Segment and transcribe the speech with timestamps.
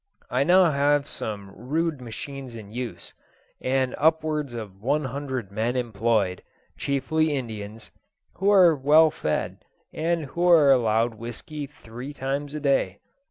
[0.31, 0.47] I have
[1.03, 3.13] now some rude machines in use,
[3.61, 6.41] and upwards of one hundred men employed,
[6.75, 7.91] chiefly Indians,
[8.37, 9.59] who are well fed,
[9.93, 12.97] and who are allowed whisky three times a day.